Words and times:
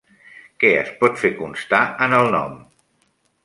Què 0.63 0.71
es 0.77 0.89
pot 1.03 1.21
fer 1.25 1.31
constar 1.43 1.85
en 2.09 2.19
el 2.23 2.33
nom? 2.39 2.61